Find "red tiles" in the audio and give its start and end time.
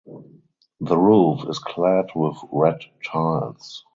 2.51-3.85